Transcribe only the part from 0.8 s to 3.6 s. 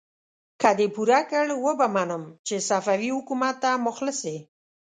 پوره کړ، وبه منم چې صفوي حکومت